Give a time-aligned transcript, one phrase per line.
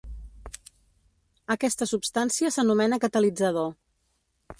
[1.55, 3.69] Aquesta substància s'anomena catalitzador.